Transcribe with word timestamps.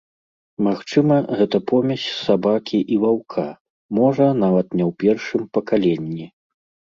Магчыма, 0.67 1.17
гэта 1.41 1.57
помесь 1.71 2.05
сабакі 2.27 2.79
і 2.95 2.97
ваўка, 3.05 3.45
можа, 3.99 4.27
нават 4.45 4.67
не 4.79 4.83
ў 4.89 4.99
першым 5.03 5.43
пакаленні. 5.59 6.27